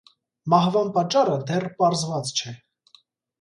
Մահվան 0.53 0.89
պատճառը 0.95 1.35
դեռ 1.51 1.67
պարզված 1.83 2.33
չէ։ 2.41 2.55